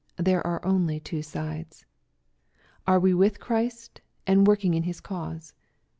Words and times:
There 0.17 0.41
are 0.47 0.65
only 0.65 0.99
two 0.99 1.21
sides. 1.21 1.85
Are 2.87 2.99
we 2.99 3.13
with 3.13 3.39
Christ, 3.39 4.01
and 4.25 4.47
working 4.47 4.73
in 4.73 4.81
His 4.81 4.99
cause 4.99 5.53